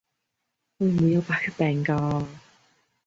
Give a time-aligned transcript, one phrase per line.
[0.79, 2.25] 會唔會有白血病㗎？